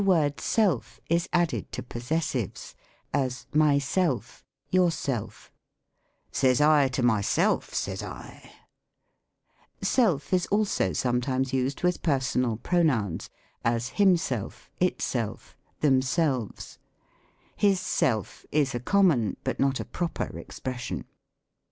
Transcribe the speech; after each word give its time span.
The 0.01 0.05
word 0.07 0.39
self 0.41 0.99
is 1.11 1.29
added 1.31 1.71
to 1.73 1.83
possessives; 1.83 2.73
as, 3.13 3.45
myself, 3.53 4.43
yourself," 4.71 5.51
Says 6.41 6.59
I 6.59 6.87
to 6.87 7.03
myself, 7.03 7.71
says 7.75 8.01
I." 8.01 8.51
Self 9.83 10.33
is 10.33 10.47
also 10.47 10.85
SELF 10.93 10.93
ESTEEM. 10.93 11.09
ETYMOLOGY 11.09 11.21
49 11.21 11.21
sometimes 11.29 11.53
used 11.53 11.83
with 11.83 12.01
personal 12.01 12.57
pronouns; 12.57 13.29
as, 13.63 13.89
himself, 13.89 14.71
itself, 14.79 15.55
themselves 15.81 16.79
His 17.55 17.79
self 17.79 18.43
is 18.51 18.73
a 18.73 18.79
common, 18.79 19.37
but 19.43 19.59
not 19.59 19.79
a 19.79 19.85
proper 19.85 20.35
expression. 20.39 21.05